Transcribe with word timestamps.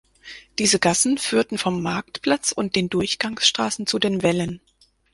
Diese 0.57 0.79
Gassen 0.79 1.19
führten 1.19 1.59
vom 1.59 1.83
Marktplatz 1.83 2.51
und 2.53 2.75
den 2.75 2.89
Durchgangsstraßen 2.89 3.85
zu 3.85 3.99
den 3.99 4.23
Wällen. 4.23 4.59